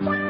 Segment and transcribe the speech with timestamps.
[0.00, 0.29] Bye.